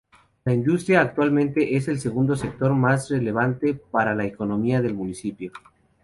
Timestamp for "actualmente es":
1.01-1.87